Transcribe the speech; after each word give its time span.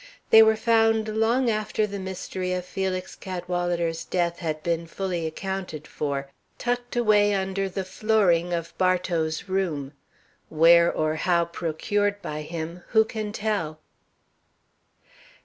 They 0.31 0.41
were 0.41 0.55
found 0.55 1.09
long 1.15 1.47
after 1.47 1.85
the 1.85 1.99
mystery 1.99 2.53
of 2.53 2.65
Felix 2.65 3.15
Cadwalader's 3.15 4.03
death 4.03 4.39
had 4.39 4.63
been 4.63 4.87
fully 4.87 5.27
accounted 5.27 5.85
for, 5.87 6.31
tucked 6.57 6.95
away 6.95 7.35
under 7.35 7.69
the 7.69 7.85
flooring 7.85 8.51
of 8.51 8.75
Bartow's 8.79 9.47
room. 9.47 9.93
Where 10.49 10.91
or 10.91 11.17
how 11.17 11.45
procured 11.45 12.19
by 12.23 12.41
him, 12.41 12.81
who 12.93 13.05
can 13.05 13.31
tell? 13.31 13.79